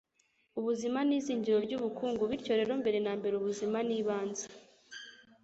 [0.59, 4.45] ubuzima ni izingiro ry'ubukungu bityo rero mbere nambere ubuzima ni ibanze